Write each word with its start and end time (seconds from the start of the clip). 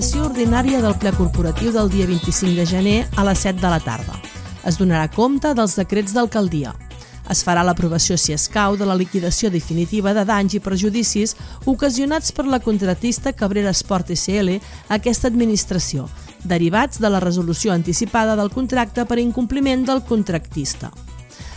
sessió 0.00 0.22
ordinària 0.24 0.78
del 0.80 0.94
ple 0.96 1.10
corporatiu 1.12 1.74
del 1.74 1.90
dia 1.92 2.06
25 2.08 2.54
de 2.56 2.64
gener 2.64 3.00
a 3.20 3.24
les 3.26 3.42
7 3.44 3.60
de 3.60 3.68
la 3.68 3.80
tarda. 3.84 4.14
Es 4.64 4.78
donarà 4.80 5.10
compte 5.12 5.50
dels 5.52 5.74
decrets 5.76 6.14
d'alcaldia. 6.16 6.72
Es 7.28 7.42
farà 7.44 7.60
l'aprovació, 7.66 8.16
si 8.16 8.32
escau, 8.32 8.78
de 8.80 8.88
la 8.88 8.96
liquidació 8.96 9.50
definitiva 9.52 10.14
de 10.16 10.24
danys 10.24 10.56
i 10.56 10.62
perjudicis 10.64 11.36
ocasionats 11.68 12.32
per 12.32 12.46
la 12.48 12.62
contratista 12.64 13.34
Cabrera 13.36 13.76
Esport 13.76 14.08
SL 14.16 14.56
a 14.88 14.96
aquesta 14.96 15.28
administració, 15.28 16.08
derivats 16.48 16.96
de 16.96 17.12
la 17.12 17.20
resolució 17.20 17.76
anticipada 17.76 18.40
del 18.40 18.48
contracte 18.56 19.04
per 19.04 19.20
incompliment 19.20 19.84
del 19.84 20.00
contractista 20.08 20.94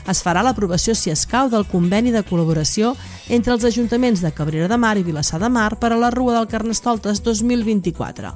es 0.07 0.23
farà 0.23 0.43
l'aprovació, 0.43 0.95
si 0.95 1.11
escau, 1.13 1.49
del 1.49 1.65
conveni 1.69 2.11
de 2.11 2.23
col·laboració 2.27 2.95
entre 3.29 3.53
els 3.55 3.63
ajuntaments 3.63 4.21
de 4.23 4.33
Cabrera 4.35 4.67
de 4.67 4.77
Mar 4.77 4.97
i 4.99 5.03
Vilassar 5.03 5.39
de 5.39 5.49
Mar 5.49 5.77
per 5.79 5.93
a 5.93 5.99
la 5.99 6.11
Rua 6.11 6.33
del 6.37 6.47
Carnestoltes 6.51 7.23
2024. 7.23 8.33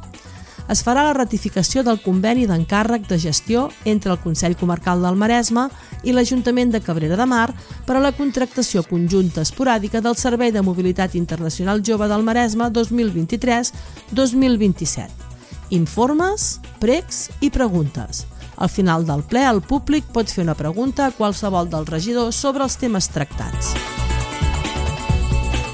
Es 0.67 0.83
farà 0.83 1.03
la 1.07 1.13
ratificació 1.15 1.79
del 1.83 2.01
conveni 2.03 2.45
d'encàrrec 2.47 3.07
de 3.07 3.17
gestió 3.19 3.69
entre 3.85 4.11
el 4.11 4.19
Consell 4.19 4.55
Comarcal 4.59 5.01
del 5.03 5.15
Maresme 5.15 5.69
i 6.03 6.11
l'Ajuntament 6.11 6.71
de 6.73 6.81
Cabrera 6.83 7.15
de 7.15 7.25
Mar 7.25 7.53
per 7.87 7.95
a 7.95 8.01
la 8.03 8.11
contractació 8.15 8.83
conjunta 8.83 9.41
esporàdica 9.47 10.01
del 10.03 10.15
Servei 10.19 10.51
de 10.51 10.61
Mobilitat 10.61 11.15
Internacional 11.15 11.81
Jove 11.83 12.07
del 12.11 12.23
Maresme 12.23 12.65
2023-2027. 12.75 15.07
Informes, 15.75 16.59
pregs 16.79 17.29
i 17.39 17.49
preguntes– 17.51 18.25
al 18.57 18.69
final 18.69 19.05
del 19.05 19.23
ple, 19.23 19.45
el 19.45 19.61
públic 19.61 20.05
pot 20.13 20.29
fer 20.33 20.43
una 20.43 20.57
pregunta 20.57 21.05
a 21.05 21.13
qualsevol 21.13 21.69
dels 21.69 21.89
regidors 21.89 22.35
sobre 22.35 22.65
els 22.65 22.77
temes 22.81 23.07
tractats. 23.13 23.75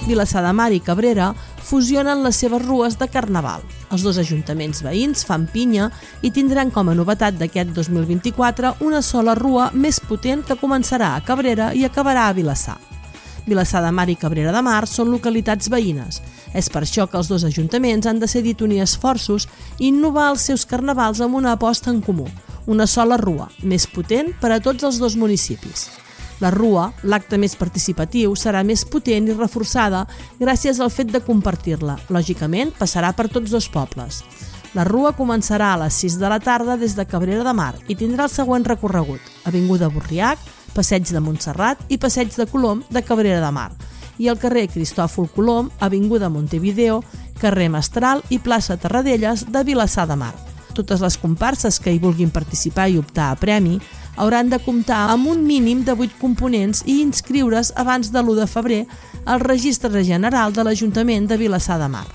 Vilassar 0.04 0.44
de 0.44 0.52
Mar 0.52 0.74
i 0.76 0.82
Cabrera 0.84 1.30
fusionen 1.64 2.26
les 2.26 2.36
seves 2.36 2.62
rues 2.66 2.98
de 3.00 3.08
Carnaval. 3.08 3.64
Els 3.90 4.04
dos 4.04 4.20
ajuntaments 4.20 4.84
veïns 4.84 5.24
fan 5.24 5.48
pinya 5.48 5.88
i 6.22 6.32
tindran 6.36 6.74
com 6.76 6.92
a 6.92 6.96
novetat 6.98 7.40
d'aquest 7.40 7.72
2024 7.72 8.76
una 8.84 9.02
sola 9.02 9.36
rua 9.40 9.70
més 9.74 10.02
potent 10.04 10.44
que 10.44 10.60
començarà 10.60 11.14
a 11.16 11.24
Cabrera 11.24 11.72
i 11.74 11.88
acabarà 11.88 12.28
a 12.28 12.36
Vilassar. 12.36 12.78
Vilassar 13.48 13.82
de 13.84 13.92
Mar 13.92 14.10
i 14.12 14.16
Cabrera 14.20 14.52
de 14.52 14.62
Mar 14.64 14.84
són 14.88 15.12
localitats 15.12 15.72
veïnes. 15.72 16.20
És 16.54 16.70
per 16.70 16.84
això 16.84 17.08
que 17.08 17.18
els 17.18 17.32
dos 17.32 17.44
ajuntaments 17.48 18.08
han 18.08 18.20
decidit 18.20 18.62
unir 18.62 18.84
esforços 18.84 19.48
i 19.80 19.88
innovar 19.88 20.30
els 20.34 20.44
seus 20.52 20.68
carnavals 20.68 21.24
amb 21.24 21.40
una 21.40 21.56
aposta 21.56 21.92
en 21.92 22.02
comú, 22.04 22.28
una 22.68 22.88
sola 22.88 23.18
rua, 23.18 23.50
més 23.64 23.88
potent 23.88 24.34
per 24.42 24.52
a 24.54 24.62
tots 24.64 24.84
els 24.88 25.00
dos 25.02 25.18
municipis. 25.20 25.90
La 26.44 26.52
rua, 26.52 26.90
l'acte 27.04 27.38
més 27.40 27.56
participatiu, 27.56 28.34
serà 28.36 28.64
més 28.68 28.84
potent 28.84 29.30
i 29.30 29.36
reforçada 29.38 30.06
gràcies 30.40 30.82
al 30.82 30.92
fet 30.92 31.12
de 31.14 31.22
compartir-la. 31.24 31.98
Lògicament, 32.12 32.74
passarà 32.80 33.14
per 33.16 33.30
tots 33.32 33.54
dos 33.54 33.70
pobles. 33.72 34.24
La 34.74 34.84
rua 34.84 35.14
començarà 35.14 35.74
a 35.74 35.80
les 35.84 36.00
6 36.02 36.18
de 36.20 36.30
la 36.32 36.40
tarda 36.42 36.76
des 36.82 36.96
de 36.98 37.06
Cabrera 37.06 37.46
de 37.46 37.54
Mar 37.54 37.76
i 37.88 37.96
tindrà 37.96 38.26
el 38.26 38.34
següent 38.34 38.66
recorregut. 38.66 39.22
Avinguda 39.46 39.92
Borriac, 39.94 40.40
Passeig 40.74 41.06
de 41.14 41.22
Montserrat 41.22 41.84
i 41.94 42.00
Passeig 42.02 42.34
de 42.34 42.48
Colom 42.50 42.82
de 42.90 43.04
Cabrera 43.06 43.44
de 43.44 43.52
Mar 43.54 43.70
i 44.22 44.28
el 44.30 44.40
carrer 44.42 44.68
Cristòfol 44.70 45.30
Colom, 45.34 45.70
Avinguda 45.82 46.30
Montevideo, 46.30 47.02
carrer 47.42 47.70
Mestral 47.74 48.22
i 48.30 48.40
plaça 48.40 48.78
Terradelles 48.78 49.48
de 49.52 49.64
Vilassar 49.64 50.08
de 50.10 50.18
Mar. 50.18 50.34
Totes 50.74 51.02
les 51.06 51.18
comparses 51.22 51.78
que 51.78 51.92
hi 51.94 52.00
vulguin 52.02 52.32
participar 52.34 52.88
i 52.90 52.98
optar 52.98 53.30
a 53.30 53.38
premi 53.38 53.78
hauran 54.18 54.50
de 54.50 54.58
comptar 54.62 55.04
amb 55.14 55.28
un 55.30 55.44
mínim 55.46 55.84
de 55.86 55.94
8 55.94 56.18
components 56.22 56.82
i 56.90 57.00
inscriure's 57.02 57.72
abans 57.78 58.10
de 58.14 58.22
l'1 58.22 58.40
de 58.42 58.48
febrer 58.50 58.82
al 59.26 59.42
Registre 59.42 60.04
General 60.04 60.54
de 60.54 60.66
l'Ajuntament 60.66 61.30
de 61.30 61.38
Vilassar 61.38 61.78
de 61.82 61.90
Mar. 61.94 62.08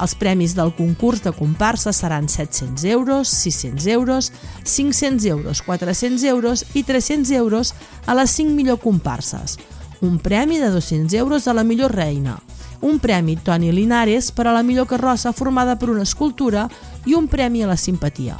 Els 0.00 0.14
premis 0.16 0.54
del 0.56 0.72
concurs 0.76 1.20
de 1.24 1.32
comparsa 1.36 1.92
seran 1.92 2.28
700 2.28 2.84
euros, 2.88 3.28
600 3.28 3.86
euros, 3.92 4.30
500 4.64 5.24
euros, 5.32 5.60
400 5.62 6.24
euros 6.24 6.64
i 6.74 6.84
300 6.84 7.32
euros 7.36 7.74
a 8.06 8.14
les 8.16 8.30
5 8.30 8.52
millor 8.56 8.80
comparses. 8.80 9.58
Un 10.00 10.18
premi 10.18 10.56
de 10.58 10.70
200 10.72 11.12
euros 11.20 11.48
a 11.48 11.54
la 11.54 11.64
millor 11.64 11.92
reina, 11.92 12.38
un 12.80 12.98
premi 12.98 13.36
Toni 13.36 13.72
Linares 13.72 14.30
per 14.32 14.46
a 14.46 14.52
la 14.52 14.62
millor 14.62 14.86
carrossa 14.86 15.32
formada 15.32 15.76
per 15.76 15.90
una 15.90 16.02
escultura 16.02 16.68
i 17.04 17.14
un 17.14 17.28
premi 17.28 17.62
a 17.62 17.68
la 17.68 17.76
simpatia. 17.76 18.38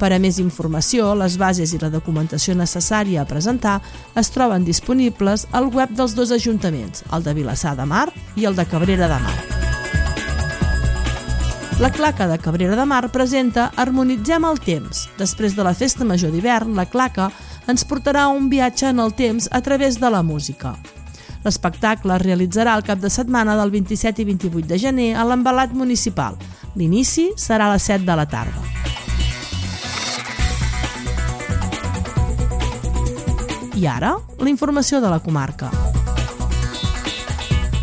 Per 0.00 0.08
a 0.14 0.18
més 0.18 0.38
informació, 0.40 1.10
les 1.14 1.36
bases 1.36 1.74
i 1.76 1.78
la 1.80 1.90
documentació 1.92 2.54
necessària 2.56 3.20
a 3.20 3.28
presentar 3.28 3.82
es 4.16 4.30
troben 4.32 4.64
disponibles 4.64 5.44
al 5.52 5.68
web 5.74 5.92
dels 5.92 6.14
dos 6.16 6.32
ajuntaments, 6.32 7.04
el 7.12 7.24
de 7.26 7.34
Vilassar 7.36 7.74
de 7.76 7.84
Mar 7.84 8.06
i 8.36 8.48
el 8.48 8.56
de 8.56 8.64
Cabrera 8.64 9.10
de 9.12 9.18
Mar. 9.20 9.36
La 11.80 11.92
claca 11.92 12.26
de 12.28 12.38
Cabrera 12.38 12.76
de 12.76 12.84
Mar 12.84 13.10
presenta 13.12 13.70
Harmonitzem 13.76 14.44
el 14.44 14.60
temps. 14.60 15.06
Després 15.16 15.56
de 15.56 15.64
la 15.64 15.72
festa 15.72 16.04
major 16.04 16.32
d'hivern, 16.32 16.74
la 16.76 16.84
claca 16.88 17.30
ens 17.68 17.84
portarà 17.84 18.26
un 18.28 18.48
viatge 18.52 18.88
en 18.88 19.00
el 19.00 19.12
temps 19.16 19.48
a 19.52 19.60
través 19.64 20.00
de 20.00 20.10
la 20.12 20.22
música. 20.22 20.76
L'espectacle 21.44 22.12
es 22.16 22.22
realitzarà 22.22 22.74
el 22.76 22.84
cap 22.84 23.00
de 23.00 23.08
setmana 23.08 23.54
del 23.56 23.70
27 23.72 24.20
i 24.20 24.26
28 24.28 24.66
de 24.68 24.78
gener 24.78 25.10
a 25.16 25.24
l'embalat 25.24 25.72
municipal. 25.72 26.36
L'inici 26.76 27.30
serà 27.36 27.70
a 27.70 27.74
les 27.74 27.86
7 27.88 28.04
de 28.04 28.16
la 28.16 28.26
tarda. 28.28 28.60
I 33.80 33.86
ara, 33.88 34.18
la 34.38 34.50
informació 34.50 35.00
de 35.00 35.08
la 35.08 35.22
comarca. 35.24 35.70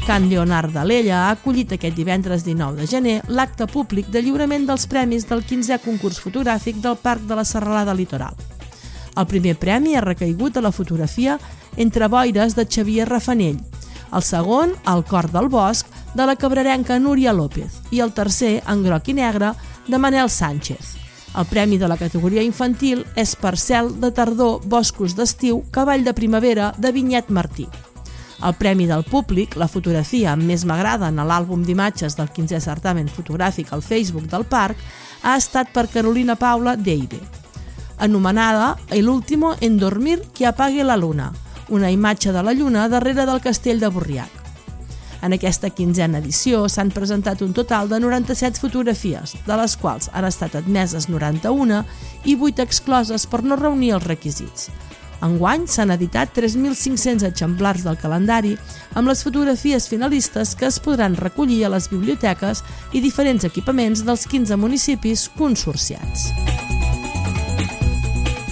Can 0.05 0.29
Leonard 0.29 0.71
d'Alella 0.71 1.23
ha 1.25 1.31
acollit 1.33 1.73
aquest 1.73 1.97
divendres 1.97 2.45
19 2.45 2.77
de 2.79 2.85
gener 2.87 3.15
l'acte 3.27 3.65
públic 3.67 4.07
de 4.13 4.21
lliurament 4.21 4.69
dels 4.69 4.85
premis 4.87 5.25
del 5.27 5.41
15è 5.43 5.81
concurs 5.83 6.21
fotogràfic 6.23 6.77
del 6.79 6.95
Parc 7.01 7.25
de 7.27 7.35
la 7.35 7.43
Serralada 7.43 7.97
Litoral. 7.97 8.37
El 9.17 9.25
primer 9.25 9.57
premi 9.57 9.97
ha 9.97 10.05
recaigut 10.05 10.55
a 10.55 10.61
la 10.61 10.71
fotografia 10.71 11.39
Entre 11.77 12.07
boires 12.07 12.55
de 12.55 12.65
Xavier 12.65 13.07
Rafanell, 13.07 13.59
el 14.11 14.23
segon, 14.23 14.73
El 14.87 15.03
cor 15.05 15.29
del 15.31 15.47
bosc, 15.47 15.85
de 16.15 16.25
la 16.25 16.35
cabrerenca 16.35 16.97
Núria 16.99 17.33
López, 17.33 17.81
i 17.91 17.99
el 18.01 18.13
tercer, 18.17 18.63
En 18.67 18.81
groc 18.83 19.07
i 19.07 19.13
negre, 19.13 19.53
de 19.87 19.97
Manel 19.97 20.29
Sánchez. 20.29 20.95
El 21.37 21.45
premi 21.45 21.77
de 21.77 21.87
la 21.87 21.97
categoria 21.97 22.41
infantil 22.41 23.05
és 23.15 23.35
Parcel 23.37 23.91
de 24.01 24.09
tardor, 24.11 24.65
boscos 24.65 25.13
d'estiu, 25.15 25.61
cavall 25.71 26.03
de 26.03 26.15
primavera, 26.17 26.73
de 26.77 26.91
Vinyet 26.91 27.29
Martí. 27.29 27.67
El 28.43 28.53
premi 28.57 28.87
del 28.89 29.03
públic, 29.03 29.55
la 29.55 29.69
fotografia 29.69 30.35
més 30.35 30.65
m'agrada 30.65 31.09
en 31.13 31.21
l'àlbum 31.21 31.63
d'imatges 31.65 32.17
del 32.17 32.29
15è 32.33 32.61
certamen 32.61 33.09
fotogràfic 33.09 33.73
al 33.73 33.85
Facebook 33.85 34.29
del 34.33 34.45
parc, 34.49 34.81
ha 35.21 35.37
estat 35.37 35.69
per 35.73 35.89
Carolina 35.93 36.35
Paula 36.35 36.75
Deide 36.75 37.21
anomenada 37.97 38.77
El 38.89 39.09
último 39.09 39.55
en 39.59 39.77
dormir 39.77 40.21
que 40.33 40.45
apague 40.45 40.83
la 40.83 40.97
luna, 40.97 41.33
una 41.69 41.91
imatge 41.91 42.31
de 42.31 42.43
la 42.43 42.53
lluna 42.53 42.87
darrere 42.89 43.25
del 43.25 43.41
castell 43.41 43.79
de 43.79 43.87
Borriac. 43.87 44.31
En 45.21 45.33
aquesta 45.33 45.71
quinzena 45.73 46.19
edició 46.21 46.67
s'han 46.69 46.91
presentat 46.93 47.41
un 47.41 47.53
total 47.53 47.89
de 47.89 47.99
97 47.99 48.61
fotografies, 48.61 49.33
de 49.47 49.55
les 49.57 49.75
quals 49.77 50.11
han 50.13 50.27
estat 50.27 50.55
admeses 50.55 51.09
91 51.09 51.83
i 52.25 52.37
8 52.37 52.61
excloses 52.61 53.25
per 53.25 53.43
no 53.43 53.57
reunir 53.57 53.95
els 53.97 54.05
requisits. 54.05 54.69
Enguany 55.25 55.65
s'han 55.65 55.89
editat 55.95 56.35
3.500 56.37 57.25
exemplars 57.25 57.81
del 57.87 57.97
calendari 57.97 58.53
amb 58.93 59.09
les 59.09 59.23
fotografies 59.25 59.87
finalistes 59.89 60.53
que 60.55 60.67
es 60.69 60.77
podran 60.79 61.17
recollir 61.17 61.63
a 61.65 61.71
les 61.73 61.89
biblioteques 61.89 62.61
i 62.93 63.01
diferents 63.01 63.47
equipaments 63.47 64.05
dels 64.05 64.27
15 64.29 64.59
municipis 64.61 65.25
consorciats. 65.37 66.29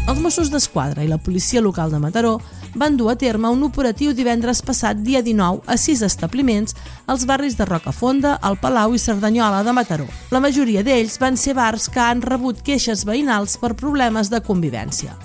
Els 0.05 0.21
Mossos 0.21 0.49
d'Esquadra 0.53 1.05
i 1.05 1.09
la 1.09 1.21
policia 1.21 1.61
local 1.61 1.93
de 1.93 2.01
Mataró 2.01 2.39
van 2.75 2.97
dur 2.97 3.09
a 3.11 3.15
terme 3.15 3.49
un 3.49 3.63
operatiu 3.63 4.13
divendres 4.13 4.61
passat 4.61 4.99
dia 4.99 5.21
19 5.23 5.63
a 5.65 5.77
sis 5.79 6.01
establiments 6.03 6.75
als 7.07 7.25
barris 7.25 7.55
de 7.57 7.65
Rocafonda, 7.65 8.35
el 8.43 8.57
Palau 8.59 8.93
i 8.93 8.99
Cerdanyola 8.99 9.63
de 9.63 9.73
Mataró. 9.73 10.07
La 10.31 10.41
majoria 10.43 10.83
d'ells 10.83 11.17
van 11.19 11.39
ser 11.39 11.55
bars 11.55 11.87
que 11.89 12.03
han 12.03 12.21
rebut 12.21 12.59
queixes 12.61 13.05
veïnals 13.07 13.57
per 13.57 13.73
problemes 13.79 14.29
de 14.29 14.41
convivència. 14.43 15.15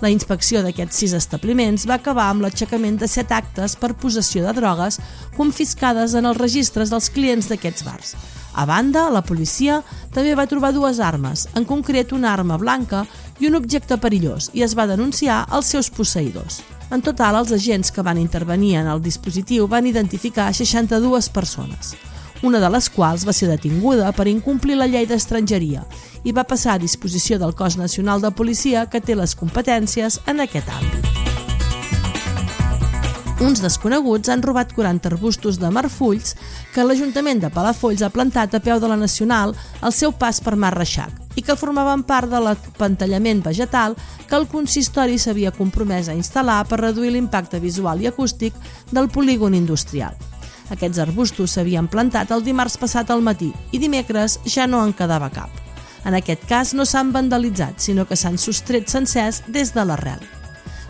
La 0.00 0.10
inspecció 0.12 0.60
d'aquests 0.60 0.96
sis 1.00 1.12
establiments 1.16 1.86
va 1.88 1.96
acabar 1.96 2.28
amb 2.28 2.44
l'aixecament 2.44 2.98
de 3.00 3.08
set 3.08 3.32
actes 3.32 3.76
per 3.80 3.94
possessió 3.96 4.44
de 4.44 4.52
drogues 4.56 5.00
confiscades 5.36 6.14
en 6.14 6.28
els 6.28 6.40
registres 6.40 6.92
dels 6.92 7.08
clients 7.12 7.48
d'aquests 7.48 7.84
bars. 7.84 8.14
A 8.56 8.64
banda, 8.64 9.08
la 9.12 9.24
policia 9.24 9.82
també 10.14 10.32
va 10.36 10.48
trobar 10.48 10.72
dues 10.72 11.00
armes, 11.00 11.44
en 11.56 11.64
concret 11.68 12.12
una 12.16 12.32
arma 12.32 12.56
blanca 12.56 13.04
i 13.40 13.48
un 13.48 13.56
objecte 13.56 14.00
perillós, 14.00 14.48
i 14.56 14.64
es 14.64 14.76
va 14.76 14.88
denunciar 14.88 15.44
els 15.52 15.68
seus 15.76 15.92
posseïdors. 15.92 16.62
En 16.90 17.02
total, 17.02 17.34
els 17.40 17.50
agents 17.50 17.90
que 17.90 18.04
van 18.06 18.18
intervenir 18.18 18.76
en 18.78 18.90
el 18.90 19.02
dispositiu 19.02 19.66
van 19.66 19.88
identificar 19.90 20.52
62 20.54 21.30
persones, 21.34 21.96
una 22.46 22.60
de 22.62 22.70
les 22.70 22.88
quals 22.90 23.26
va 23.26 23.34
ser 23.34 23.48
detinguda 23.50 24.12
per 24.14 24.28
incomplir 24.30 24.78
la 24.78 24.86
llei 24.86 25.08
d'estrangeria 25.10 25.82
i 26.22 26.34
va 26.36 26.46
passar 26.46 26.76
a 26.76 26.82
disposició 26.82 27.40
del 27.42 27.54
Cos 27.58 27.78
Nacional 27.80 28.22
de 28.22 28.30
Policia 28.30 28.86
que 28.86 29.02
té 29.02 29.18
les 29.18 29.34
competències 29.34 30.20
en 30.26 30.46
aquest 30.46 30.70
àmbit. 30.78 31.05
Uns 33.36 33.60
desconeguts 33.60 34.30
han 34.32 34.40
robat 34.40 34.70
40 34.72 35.10
arbustos 35.10 35.58
de 35.60 35.68
marfulls 35.68 36.32
que 36.72 36.84
l'Ajuntament 36.84 37.42
de 37.42 37.50
Palafolls 37.52 38.00
ha 38.00 38.08
plantat 38.08 38.54
a 38.56 38.60
peu 38.64 38.78
de 38.80 38.88
la 38.88 38.96
Nacional 38.96 39.52
al 39.84 39.92
seu 39.92 40.14
pas 40.16 40.38
per 40.40 40.54
Mar 40.56 40.70
Reixac 40.72 41.36
i 41.36 41.44
que 41.44 41.56
formaven 41.60 42.06
part 42.08 42.30
de 42.32 42.40
l'apantallament 42.40 43.42
vegetal 43.44 43.92
que 44.24 44.38
el 44.38 44.46
consistori 44.48 45.18
s'havia 45.20 45.52
compromès 45.52 46.08
a 46.08 46.16
instal·lar 46.16 46.62
per 46.64 46.80
reduir 46.80 47.12
l'impacte 47.12 47.60
visual 47.60 48.00
i 48.00 48.08
acústic 48.08 48.56
del 48.90 49.10
polígon 49.12 49.54
industrial. 49.54 50.16
Aquests 50.72 51.02
arbustos 51.04 51.52
s'havien 51.52 51.92
plantat 51.92 52.32
el 52.32 52.42
dimarts 52.46 52.78
passat 52.80 53.12
al 53.12 53.20
matí 53.20 53.50
i 53.70 53.82
dimecres 53.82 54.38
ja 54.48 54.64
no 54.66 54.80
en 54.80 54.96
quedava 54.96 55.28
cap. 55.28 55.52
En 56.08 56.16
aquest 56.16 56.48
cas 56.48 56.72
no 56.72 56.88
s'han 56.88 57.12
vandalitzat, 57.12 57.84
sinó 57.84 58.08
que 58.08 58.16
s'han 58.16 58.40
sostret 58.40 58.88
sencers 58.88 59.42
des 59.46 59.74
de 59.76 59.84
l'arrel. 59.84 60.24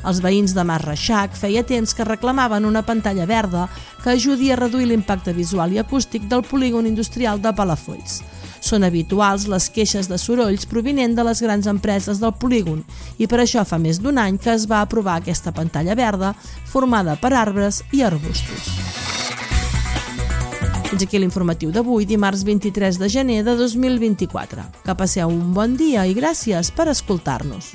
Els 0.06 0.20
veïns 0.22 0.54
de 0.54 0.62
Mas 0.62 0.84
Reixac 0.84 1.34
feia 1.34 1.64
temps 1.66 1.94
que 1.94 2.06
reclamaven 2.06 2.64
una 2.68 2.84
pantalla 2.86 3.26
verda 3.26 3.66
que 4.04 4.14
ajudi 4.14 4.52
a 4.52 4.58
reduir 4.60 4.86
l'impacte 4.86 5.34
visual 5.34 5.72
i 5.74 5.80
acústic 5.82 6.28
del 6.30 6.44
polígon 6.46 6.86
industrial 6.86 7.42
de 7.42 7.52
Palafolls. 7.52 8.20
Són 8.62 8.86
habituals 8.86 9.46
les 9.50 9.68
queixes 9.70 10.08
de 10.10 10.18
sorolls 10.18 10.66
provinent 10.66 11.14
de 11.14 11.24
les 11.26 11.42
grans 11.42 11.66
empreses 11.70 12.22
del 12.22 12.34
polígon 12.38 12.84
i 13.18 13.26
per 13.26 13.42
això 13.42 13.66
fa 13.66 13.78
més 13.82 13.98
d'un 14.02 14.18
any 14.18 14.38
que 14.38 14.54
es 14.54 14.66
va 14.70 14.80
aprovar 14.82 15.18
aquesta 15.20 15.52
pantalla 15.54 15.98
verda 15.98 16.32
formada 16.70 17.18
per 17.20 17.34
arbres 17.34 17.82
i 17.92 18.02
arbustos. 18.06 18.70
Fins 20.86 21.02
aquí 21.02 21.18
l'informatiu 21.18 21.72
d'avui, 21.74 22.06
dimarts 22.06 22.44
23 22.46 23.00
de 23.02 23.08
gener 23.10 23.42
de 23.44 23.56
2024. 23.58 24.62
Que 24.86 24.94
passeu 24.94 25.28
un 25.34 25.50
bon 25.54 25.74
dia 25.76 26.06
i 26.06 26.14
gràcies 26.14 26.70
per 26.70 26.86
escoltar-nos. 26.94 27.74